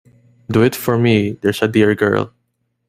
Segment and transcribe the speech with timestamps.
[0.51, 2.33] Do it for me, there's a dear girl.